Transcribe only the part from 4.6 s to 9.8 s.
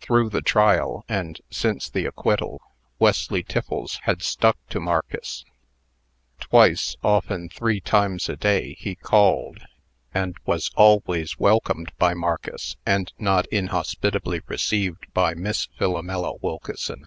to Marcus. Twice, often three times a day, he called,